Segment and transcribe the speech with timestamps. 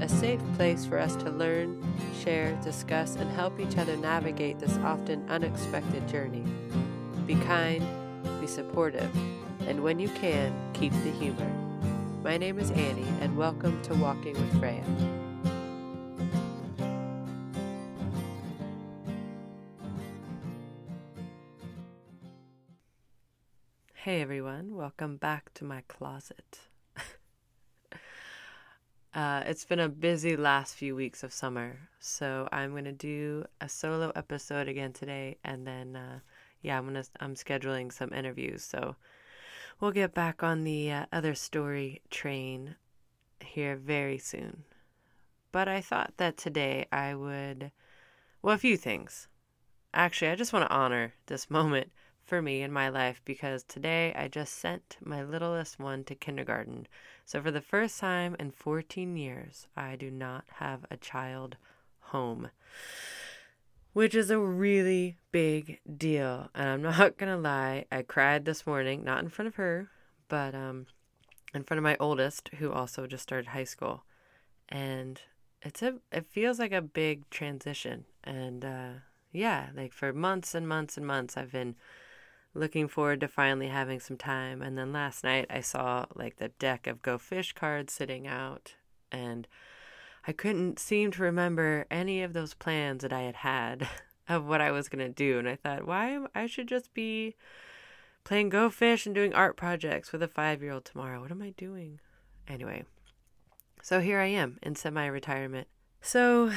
[0.00, 1.82] a safe place for us to learn,
[2.22, 6.44] share, discuss, and help each other navigate this often unexpected journey.
[7.26, 7.86] Be kind,
[8.40, 9.10] be supportive,
[9.68, 11.50] and when you can, keep the humor.
[12.22, 14.84] My name is Annie, and welcome to Walking with Freya.
[23.94, 26.58] Hey everyone, welcome back to my closet.
[29.14, 33.68] Uh, it's been a busy last few weeks of summer, so I'm gonna do a
[33.68, 36.18] solo episode again today, and then uh,
[36.62, 38.96] yeah, I'm gonna I'm scheduling some interviews, so
[39.78, 42.74] we'll get back on the uh, other story train
[43.38, 44.64] here very soon.
[45.52, 47.70] But I thought that today I would,
[48.42, 49.28] well, a few things.
[49.92, 51.92] Actually, I just want to honor this moment
[52.24, 56.88] for me in my life because today I just sent my littlest one to kindergarten.
[57.26, 61.56] So, for the first time in 14 years, I do not have a child
[62.00, 62.50] home,
[63.94, 66.50] which is a really big deal.
[66.54, 69.88] And I'm not going to lie, I cried this morning, not in front of her,
[70.28, 70.86] but um,
[71.54, 74.04] in front of my oldest, who also just started high school.
[74.68, 75.20] And
[75.62, 78.04] it's a, it feels like a big transition.
[78.22, 78.90] And uh,
[79.32, 81.74] yeah, like for months and months and months, I've been
[82.54, 84.62] looking forward to finally having some time.
[84.62, 88.74] And then last night I saw like the deck of Go Fish cards sitting out,
[89.10, 89.46] and
[90.26, 93.88] I couldn't seem to remember any of those plans that I had had
[94.28, 95.38] of what I was going to do.
[95.38, 96.18] And I thought, why?
[96.34, 97.34] I should just be
[98.22, 101.20] playing Go Fish and doing art projects with a five year old tomorrow.
[101.20, 102.00] What am I doing?
[102.48, 102.84] Anyway,
[103.82, 105.66] so here I am in semi retirement.
[106.00, 106.52] So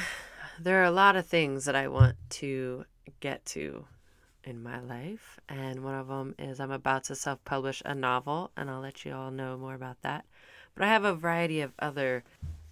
[0.60, 2.86] there are a lot of things that I want to
[3.20, 3.86] get to
[4.48, 8.52] in my life, and one of them is I'm about to self publish a novel,
[8.56, 10.24] and I'll let you all know more about that.
[10.74, 12.24] But I have a variety of other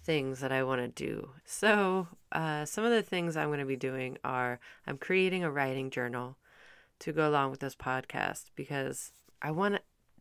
[0.02, 1.30] things that I want to do.
[1.44, 5.50] So, uh, some of the things I'm going to be doing are I'm creating a
[5.50, 6.36] writing journal
[7.00, 9.12] to go along with this podcast because
[9.42, 9.80] I want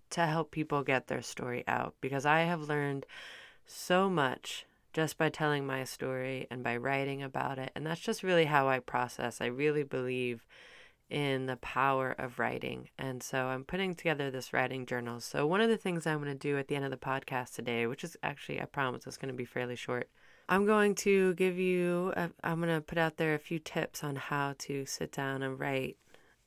[0.10, 3.06] to help people get their story out because I have learned
[3.66, 7.72] so much just by telling my story and by writing about it.
[7.76, 9.40] And that's just really how I process.
[9.40, 10.46] I really believe
[11.10, 12.90] in the power of writing.
[12.98, 15.20] And so I'm putting together this writing journal.
[15.20, 17.54] So, one of the things I'm going to do at the end of the podcast
[17.54, 20.10] today, which is actually, I promise, it's going to be fairly short.
[20.48, 24.04] I'm going to give you, i am going to put out there a few tips
[24.04, 25.98] on how to sit down and write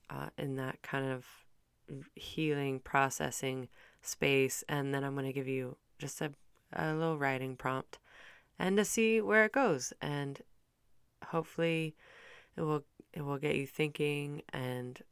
[0.08, 1.26] uh, in that kind of
[2.14, 3.68] healing, processing
[4.02, 4.62] space.
[4.68, 6.32] And then I'm going to give you just a,
[6.72, 7.98] a little writing prompt
[8.58, 9.92] and to see where it goes.
[10.00, 10.40] And
[11.26, 11.96] hopefully,
[12.56, 15.02] it will it will get you thinking and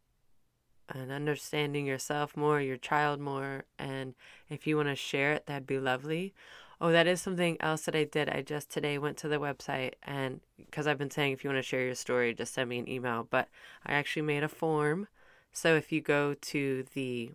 [0.88, 4.14] and understanding yourself more, your child more, and
[4.48, 6.32] if you want to share it, that'd be lovely.
[6.80, 8.28] Oh, that is something else that I did.
[8.28, 11.58] I just today went to the website and because I've been saying if you want
[11.58, 13.26] to share your story, just send me an email.
[13.28, 13.48] But
[13.84, 15.08] I actually made a form.
[15.52, 17.32] So if you go to the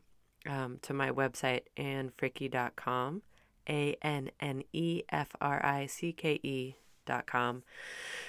[0.48, 3.24] um, to my website annefricke.com,
[3.68, 6.76] a n n e f r i c k e
[7.26, 7.64] com.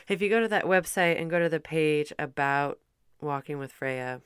[0.08, 2.78] If you go to that website and go to the page about
[3.20, 4.20] walking with Freya,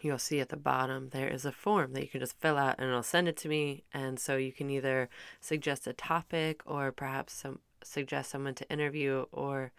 [0.00, 2.76] you'll see at the bottom there is a form that you can just fill out
[2.78, 3.84] and it'll send it to me.
[3.92, 5.08] And so you can either
[5.40, 9.72] suggest a topic or perhaps some suggest someone to interview or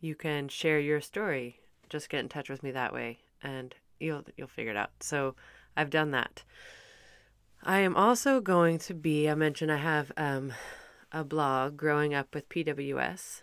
[0.00, 1.60] you can share your story.
[1.88, 4.90] Just get in touch with me that way and you'll you'll figure it out.
[5.00, 5.34] So
[5.76, 6.44] I've done that.
[7.64, 10.52] I am also going to be I mentioned I have um
[11.12, 13.42] a blog, Growing Up with PWS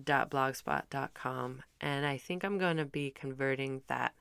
[0.00, 4.14] blogspot.com and I think I'm going to be converting that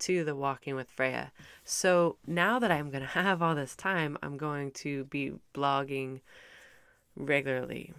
[0.00, 1.32] to the Walking with Freya.
[1.64, 6.20] So now that I'm going to have all this time, I'm going to be blogging
[7.16, 7.92] regularly,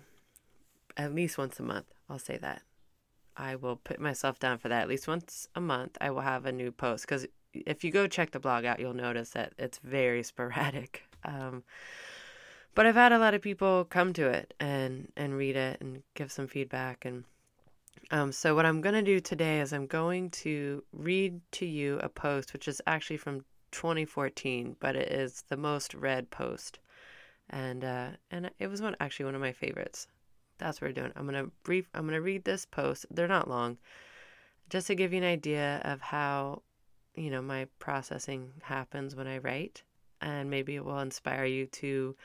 [0.97, 1.93] at least once a month.
[2.09, 2.61] I'll say that.
[3.35, 4.83] I will put myself down for that.
[4.83, 8.07] At least once a month, I will have a new post because if you go
[8.07, 11.03] check the blog out, you'll notice that it's very sporadic.
[11.23, 11.63] Um,
[12.75, 16.03] but I've had a lot of people come to it and and read it and
[16.15, 17.23] give some feedback and
[18.11, 21.99] um, so what I'm going to do today is I'm going to read to you
[21.99, 26.79] a post which is actually from 2014, but it is the most read post,
[27.49, 30.07] and uh, and it was one actually one of my favorites.
[30.59, 31.11] That's what we're doing.
[31.15, 31.89] I'm gonna brief.
[31.93, 33.05] I'm gonna read this post.
[33.09, 33.77] They're not long,
[34.69, 36.61] just to give you an idea of how,
[37.15, 39.83] you know, my processing happens when I write,
[40.21, 42.15] and maybe it will inspire you to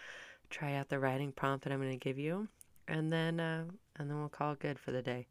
[0.50, 2.48] try out the writing prompt that I'm going to give you,
[2.86, 3.64] and then uh,
[3.96, 5.26] and then we'll call it good for the day.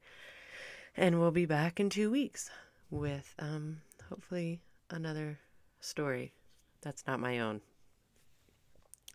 [0.96, 2.50] And we'll be back in two weeks
[2.90, 5.40] with um, hopefully another
[5.80, 6.34] story
[6.82, 7.62] that's not my own.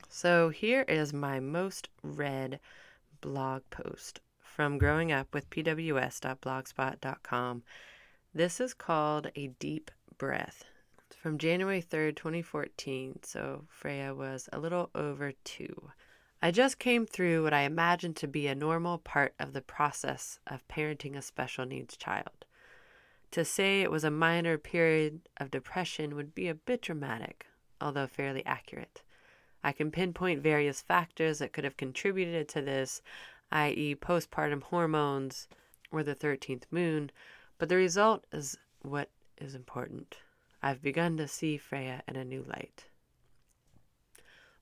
[0.09, 2.61] So here is my most read
[3.21, 7.63] blog post from growing up with pws.blogspot.com.
[8.35, 10.65] This is called A Deep Breath.
[11.21, 15.91] From January 3rd, 2014, so Freya was a little over two.
[16.41, 20.41] I just came through what I imagined to be a normal part of the process
[20.47, 22.45] of parenting a special needs child.
[23.33, 27.47] To say it was a minor period of depression would be a bit dramatic,
[27.81, 29.03] although fairly accurate.
[29.63, 33.01] I can pinpoint various factors that could have contributed to this,
[33.53, 35.47] i.e., postpartum hormones
[35.91, 37.11] or the 13th moon,
[37.59, 40.17] but the result is what is important.
[40.63, 42.87] I've begun to see Freya in a new light.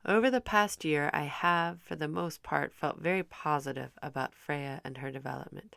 [0.06, 4.80] Over the past year, I have, for the most part, felt very positive about Freya
[4.82, 5.76] and her development.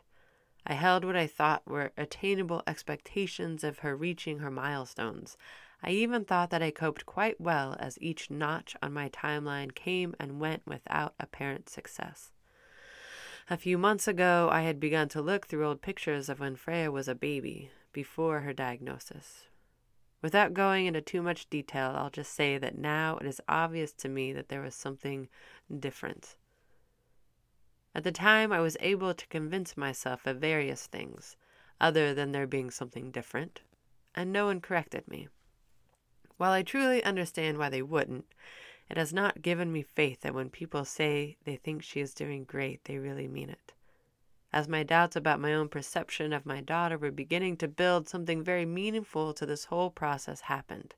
[0.66, 5.36] I held what I thought were attainable expectations of her reaching her milestones.
[5.82, 10.14] I even thought that I coped quite well as each notch on my timeline came
[10.18, 12.32] and went without apparent success.
[13.50, 16.90] A few months ago, I had begun to look through old pictures of when Freya
[16.90, 19.48] was a baby, before her diagnosis.
[20.24, 24.08] Without going into too much detail, I'll just say that now it is obvious to
[24.08, 25.28] me that there was something
[25.78, 26.36] different.
[27.94, 31.36] At the time, I was able to convince myself of various things,
[31.78, 33.60] other than there being something different,
[34.14, 35.28] and no one corrected me.
[36.38, 38.24] While I truly understand why they wouldn't,
[38.88, 42.44] it has not given me faith that when people say they think she is doing
[42.44, 43.74] great, they really mean it.
[44.54, 48.40] As my doubts about my own perception of my daughter were beginning to build, something
[48.40, 50.94] very meaningful to this whole process happened.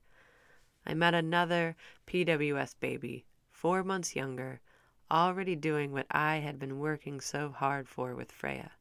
[0.85, 1.75] I met another
[2.05, 4.61] PWS baby, four months younger,
[5.09, 8.73] already doing what I had been working so hard for with Freya.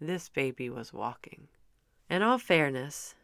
[0.00, 1.48] This baby was walking.
[2.08, 3.16] In all fairness,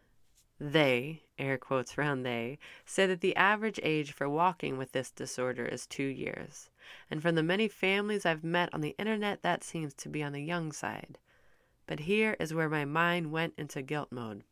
[0.60, 5.64] they, air quotes around they, say that the average age for walking with this disorder
[5.64, 6.70] is two years.
[7.10, 10.32] And from the many families I've met on the internet, that seems to be on
[10.32, 11.18] the young side.
[11.86, 14.42] But here is where my mind went into guilt mode.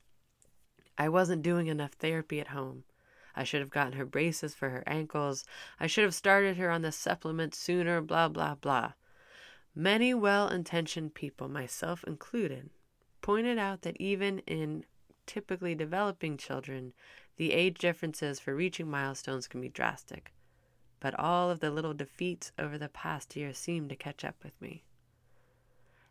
[0.97, 2.85] I wasn't doing enough therapy at home.
[3.35, 5.44] I should have gotten her braces for her ankles.
[5.79, 8.93] I should have started her on the supplement sooner, blah, blah, blah.
[9.75, 12.70] Many well intentioned people, myself included,
[13.20, 14.85] pointed out that even in
[15.26, 16.93] typically developing children,
[17.37, 20.32] the age differences for reaching milestones can be drastic.
[21.00, 24.61] But all of the little defeats over the past year seemed to catch up with
[24.61, 24.84] me.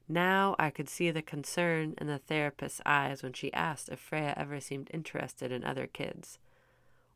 [0.08, 4.36] Now I could see the concern in the therapist's eyes when she asked if Freya
[4.38, 6.38] ever seemed interested in other kids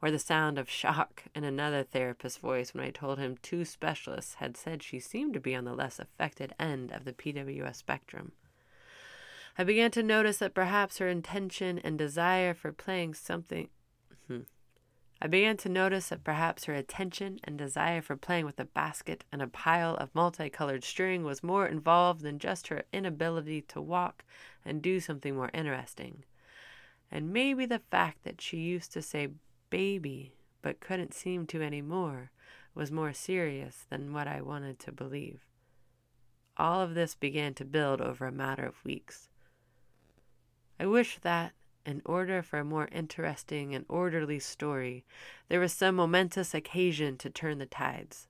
[0.01, 4.35] or the sound of shock in another therapist's voice when I told him two specialists
[4.35, 8.31] had said she seemed to be on the less affected end of the PWS spectrum.
[9.57, 13.69] I began to notice that perhaps her intention and desire for playing something.
[14.27, 14.41] Hmm.
[15.21, 19.25] I began to notice that perhaps her attention and desire for playing with a basket
[19.33, 24.23] and a pile of multicolored string was more involved than just her inability to walk
[24.63, 26.23] and do something more interesting.
[27.11, 29.29] And maybe the fact that she used to say
[29.69, 32.31] baby, but couldn't seem to any more,
[32.73, 35.41] was more serious than what I wanted to believe.
[36.55, 39.27] All of this began to build over a matter of weeks.
[40.79, 41.53] I wish that,
[41.85, 45.03] in order for a more interesting and orderly story,
[45.49, 48.27] there was some momentous occasion to turn the tides.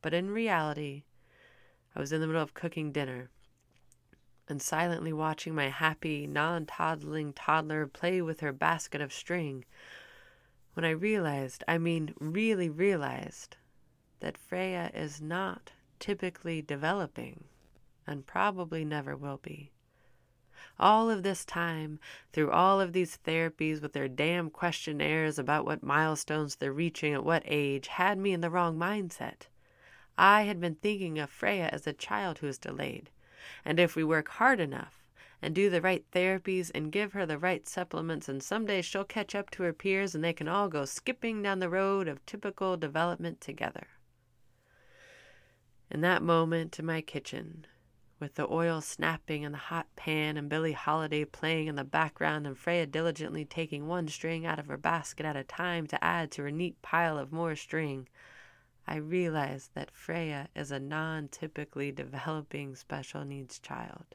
[0.00, 1.02] But in reality,
[1.96, 3.30] I was in the middle of cooking dinner
[4.48, 9.64] and silently watching my happy, non toddling toddler play with her basket of string
[10.74, 13.56] when I realized, I mean, really realized,
[14.20, 17.44] that Freya is not typically developing
[18.06, 19.73] and probably never will be.
[20.78, 21.98] All of this time,
[22.32, 27.24] through all of these therapies with their damn questionnaires about what milestones they're reaching at
[27.24, 29.48] what age, had me in the wrong mindset.
[30.16, 33.10] I had been thinking of Freya as a child who is delayed,
[33.64, 35.04] and if we work hard enough,
[35.44, 39.34] and do the right therapies and give her the right supplements, and someday she'll catch
[39.34, 42.78] up to her peers and they can all go skipping down the road of typical
[42.78, 43.88] development together.
[45.90, 47.66] In that moment in my kitchen,
[48.24, 52.46] with the oil snapping in the hot pan and Billie Holiday playing in the background
[52.46, 56.30] and Freya diligently taking one string out of her basket at a time to add
[56.30, 58.08] to her neat pile of more string,
[58.86, 64.06] I realized that Freya is a non typically developing special needs child.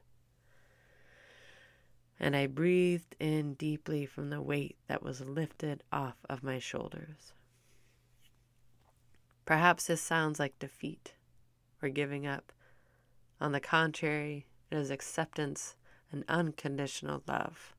[2.19, 7.33] and I breathed in deeply from the weight that was lifted off of my shoulders.
[9.45, 11.13] Perhaps this sounds like defeat
[11.83, 12.51] or giving up.
[13.41, 15.75] On the contrary, it is acceptance
[16.12, 17.74] and unconditional love,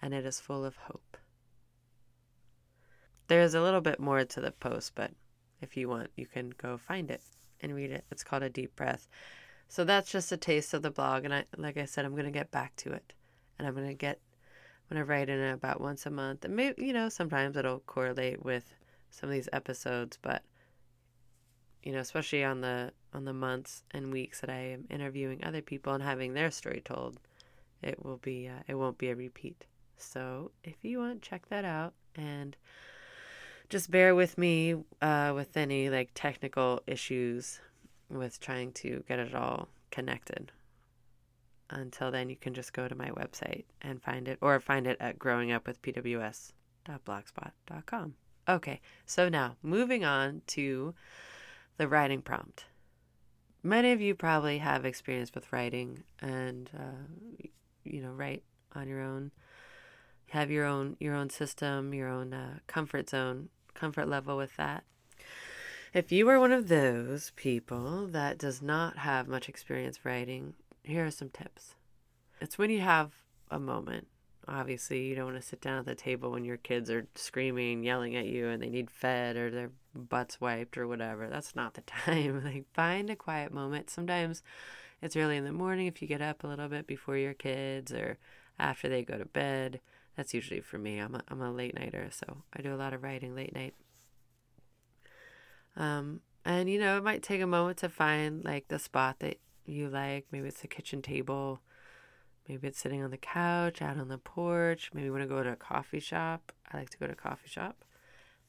[0.00, 1.16] and it is full of hope.
[3.28, 5.10] There is a little bit more to the post, but
[5.60, 7.22] if you want, you can go find it
[7.60, 8.04] and read it.
[8.10, 9.08] It's called A Deep Breath.
[9.68, 12.24] So that's just a taste of the blog, and I, like I said, I'm going
[12.24, 13.12] to get back to it,
[13.58, 14.20] and I'm going to get,
[14.88, 17.56] I'm going to write in it about once a month, and maybe you know sometimes
[17.56, 18.74] it'll correlate with
[19.10, 20.42] some of these episodes, but
[21.86, 25.62] you know, especially on the on the months and weeks that I am interviewing other
[25.62, 27.20] people and having their story told,
[27.80, 29.66] it will be uh, it won't be a repeat.
[29.96, 32.56] So if you want, check that out and
[33.68, 37.60] just bear with me uh, with any like technical issues
[38.10, 40.50] with trying to get it all connected.
[41.70, 44.96] Until then, you can just go to my website and find it, or find it
[44.98, 48.14] at growingupwithpws.blogspot.com.
[48.48, 50.94] Okay, so now moving on to
[51.76, 52.66] the writing prompt.
[53.62, 57.48] Many of you probably have experience with writing and, uh,
[57.84, 58.42] you know, write
[58.74, 59.32] on your own.
[60.30, 64.84] Have your own your own system, your own uh, comfort zone, comfort level with that.
[65.94, 71.06] If you are one of those people that does not have much experience writing, here
[71.06, 71.74] are some tips.
[72.40, 73.12] It's when you have
[73.50, 74.08] a moment
[74.48, 77.82] obviously you don't want to sit down at the table when your kids are screaming
[77.82, 81.28] yelling at you and they need fed or their butts wiped or whatever.
[81.28, 82.44] That's not the time.
[82.44, 83.90] Like find a quiet moment.
[83.90, 84.42] Sometimes
[85.02, 87.92] it's early in the morning if you get up a little bit before your kids
[87.92, 88.18] or
[88.58, 89.80] after they go to bed.
[90.16, 90.98] That's usually for me.
[90.98, 93.74] I'm a, I'm a late nighter so i do a lot of writing late night.
[95.76, 99.38] Um, and you know it might take a moment to find like the spot that
[99.66, 100.26] you like.
[100.30, 101.60] Maybe it's a kitchen table
[102.48, 104.90] Maybe it's sitting on the couch, out on the porch.
[104.94, 106.52] Maybe want to go to a coffee shop.
[106.72, 107.84] I like to go to a coffee shop.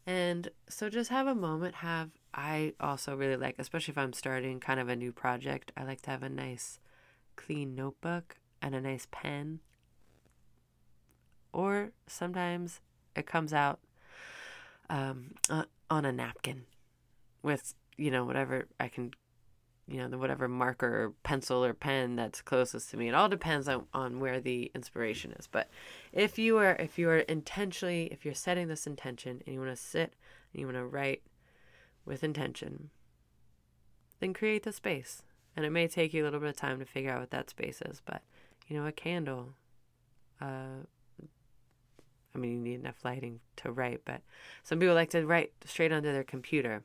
[0.05, 1.75] And so just have a moment.
[1.75, 5.83] Have, I also really like, especially if I'm starting kind of a new project, I
[5.83, 6.79] like to have a nice
[7.35, 9.59] clean notebook and a nice pen.
[11.51, 12.81] Or sometimes
[13.15, 13.79] it comes out
[14.89, 16.65] um, uh, on a napkin
[17.41, 19.11] with, you know, whatever I can
[19.87, 23.07] you know, the whatever marker or pencil or pen that's closest to me.
[23.07, 25.47] It all depends on, on where the inspiration is.
[25.47, 25.69] But
[26.11, 29.75] if you are if you are intentionally if you're setting this intention and you want
[29.75, 30.13] to sit
[30.53, 31.21] and you want to write
[32.05, 32.89] with intention,
[34.19, 35.23] then create the space.
[35.55, 37.49] And it may take you a little bit of time to figure out what that
[37.49, 38.21] space is, but
[38.67, 39.53] you know, a candle,
[40.41, 40.83] uh,
[42.35, 44.21] I mean, you need enough lighting to write, but
[44.63, 46.83] some people like to write straight onto their computer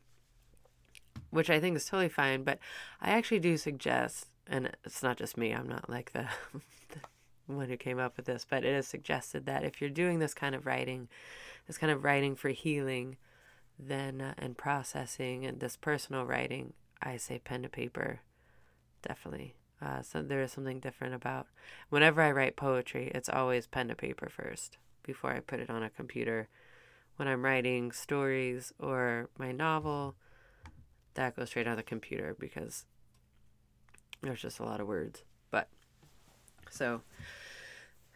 [1.33, 2.45] which I think is totally fine.
[2.45, 2.59] But
[3.01, 6.29] I actually do suggest, and it's not just me, I'm not like the,
[6.91, 7.01] the
[7.47, 10.35] one who came up with this, but it is suggested that if you're doing this
[10.35, 11.09] kind of writing,
[11.67, 13.17] this kind of writing for healing,
[13.79, 18.21] then uh, and processing and this personal writing, I say pen to paper,
[19.01, 19.57] definitely.
[19.81, 21.47] Uh, so there is something different about
[21.89, 25.83] whenever I write poetry, it's always pen to paper first before I put it on
[25.83, 26.49] a computer.
[27.17, 30.15] When I'm writing stories or my novel,
[31.15, 32.87] that goes straight on the computer because
[34.23, 35.25] there's just a lot of words.
[35.51, 35.69] But
[36.71, 37.03] so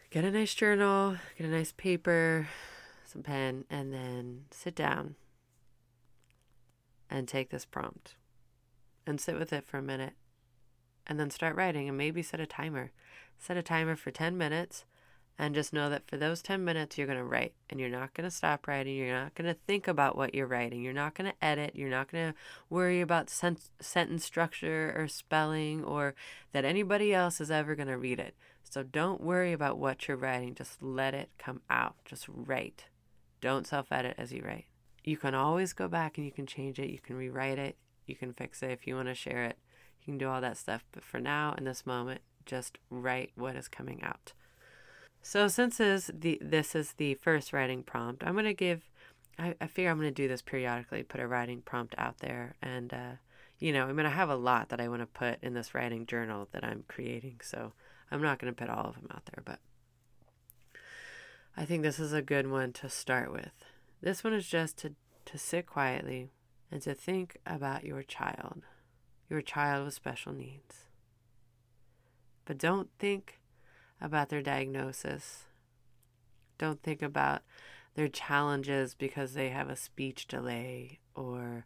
[0.09, 2.47] get a nice journal, get a nice paper,
[3.05, 5.15] some pen, and then sit down
[7.09, 8.15] and take this prompt
[9.05, 10.13] and sit with it for a minute
[11.05, 12.91] and then start writing and maybe set a timer.
[13.39, 14.83] Set a timer for 10 minutes
[15.39, 18.13] and just know that for those 10 minutes, you're going to write and you're not
[18.15, 18.95] going to stop writing.
[18.95, 20.81] You're not going to think about what you're writing.
[20.81, 21.75] You're not going to edit.
[21.75, 22.37] You're not going to
[22.69, 26.15] worry about sen- sentence structure or spelling or
[26.53, 28.35] that anybody else is ever going to read it.
[28.63, 30.55] So don't worry about what you're writing.
[30.55, 31.95] Just let it come out.
[32.03, 32.85] Just write.
[33.39, 34.65] Don't self edit as you write.
[35.03, 36.89] You can always go back and you can change it.
[36.89, 37.77] You can rewrite it.
[38.07, 39.57] You can fix it if you want to share it.
[40.01, 40.83] You can do all that stuff.
[40.91, 44.33] But for now, in this moment, just write what is coming out.
[45.27, 48.89] So since this is the this is the first writing prompt, I'm gonna give.
[49.37, 51.03] I, I figure I'm gonna do this periodically.
[51.03, 53.11] Put a writing prompt out there, and uh,
[53.59, 55.75] you know, I mean, I have a lot that I want to put in this
[55.75, 57.41] writing journal that I'm creating.
[57.43, 57.73] So
[58.09, 59.59] I'm not gonna put all of them out there, but
[61.57, 63.65] I think this is a good one to start with.
[63.99, 64.93] This one is just to
[65.25, 66.29] to sit quietly
[66.71, 68.61] and to think about your child,
[69.29, 70.85] your child with special needs.
[72.45, 73.36] But don't think
[74.01, 75.43] about their diagnosis.
[76.57, 77.41] Don't think about
[77.95, 81.65] their challenges because they have a speech delay or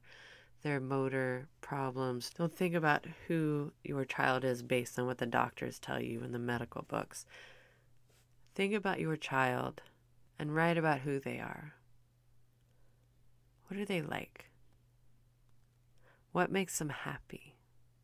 [0.63, 2.31] their motor problems.
[2.37, 6.31] Don't think about who your child is based on what the doctors tell you in
[6.31, 7.25] the medical books.
[8.53, 9.81] think about your child
[10.37, 11.73] and write about who they are.
[13.67, 14.51] What are they like?
[16.31, 17.55] What makes them happy?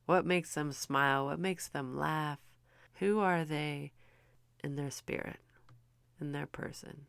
[0.05, 1.25] What makes them smile?
[1.25, 2.39] What makes them laugh?
[2.99, 3.91] Who are they
[4.67, 5.39] in their spirit,
[6.19, 7.05] in their person,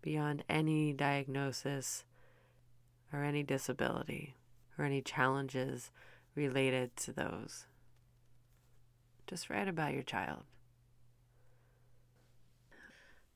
[0.00, 2.04] beyond any diagnosis
[3.12, 4.36] or any disability
[4.78, 5.90] or any challenges
[6.36, 7.66] related to those?
[9.26, 10.44] Just write about your child.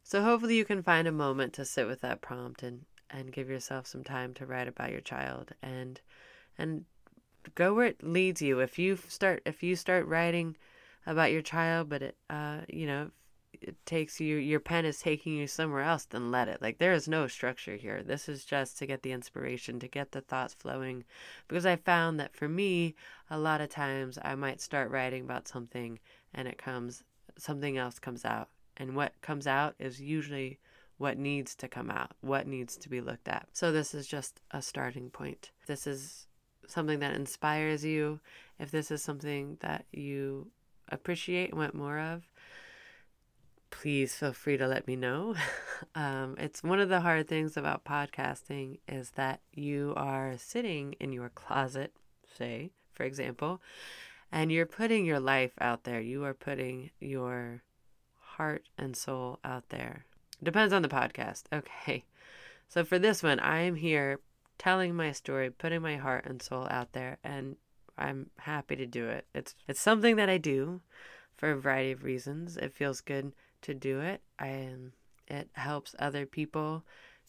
[0.05, 3.51] So hopefully you can find a moment to sit with that prompt and and give
[3.51, 6.01] yourself some time to write about your child and
[6.57, 6.85] and
[7.57, 8.61] go where it leads you.
[8.61, 10.57] If you start if you start writing
[11.07, 13.11] about your child, but it uh you know
[13.61, 16.63] it takes you your pen is taking you somewhere else, then let it.
[16.63, 18.03] Like there is no structure here.
[18.03, 21.05] This is just to get the inspiration, to get the thoughts flowing.
[21.49, 22.95] Because I found that for me,
[23.31, 25.99] a lot of times I might start writing about something
[26.35, 27.05] and it comes
[27.39, 28.49] something else comes out.
[28.77, 30.59] And what comes out is usually
[30.99, 33.49] what needs to come out, what needs to be looked at.
[33.53, 35.51] So, this is just a starting point.
[35.67, 36.27] This is
[36.67, 38.21] something that inspires you,
[38.59, 40.49] if this is something that you
[40.89, 42.23] appreciate and want more of,
[43.73, 45.35] please feel free to let me know.
[45.97, 51.13] um, it's one of the hard things about podcasting is that you are sitting in
[51.13, 51.93] your closet,
[52.39, 53.61] say, for example,
[54.31, 56.01] and you're putting your life out there.
[56.01, 57.63] You are putting your
[58.21, 60.05] heart and soul out there.
[60.41, 61.45] Depends on the podcast.
[61.53, 62.05] Okay.
[62.69, 64.21] So for this one, I am here
[64.57, 67.57] telling my story, putting my heart and soul out there, and
[67.99, 69.27] I'm happy to do it.
[69.35, 70.81] It's it's something that I do
[71.37, 72.57] for a variety of reasons.
[72.57, 74.23] It feels good to do it.
[74.39, 74.75] I
[75.29, 76.85] it helps other people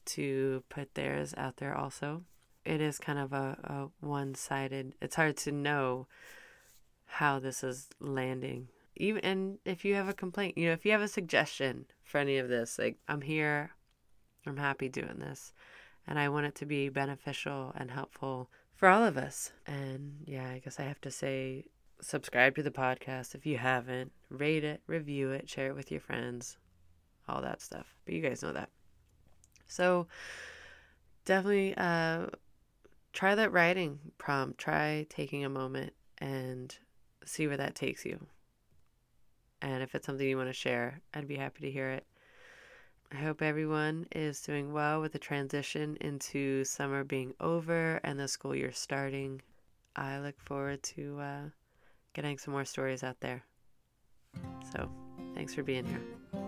[0.06, 2.24] to put theirs out there also.
[2.66, 6.08] It is kind of a, a one sided it's hard to know
[7.05, 8.70] how this is landing.
[8.96, 12.18] Even and if you have a complaint, you know, if you have a suggestion for
[12.20, 13.72] any of this, like I'm here,
[14.46, 15.53] I'm happy doing this.
[16.05, 19.51] And I want it to be beneficial and helpful for all of us.
[19.66, 21.66] And yeah, I guess I have to say
[22.03, 26.01] subscribe to the podcast if you haven't, rate it, review it, share it with your
[26.01, 26.57] friends,
[27.27, 27.96] all that stuff.
[28.05, 28.70] But you guys know that.
[29.68, 30.07] So
[31.25, 32.27] definitely uh,
[33.13, 34.57] try that writing prompt.
[34.57, 36.75] Try taking a moment and
[37.25, 38.20] see where that takes you.
[39.61, 42.05] And if it's something you want to share, I'd be happy to hear it.
[43.11, 48.27] I hope everyone is doing well with the transition into summer being over and the
[48.27, 49.42] school year starting.
[49.96, 51.42] I look forward to uh,
[52.14, 53.44] getting some more stories out there.
[54.72, 54.90] So,
[55.36, 56.43] thanks for being here.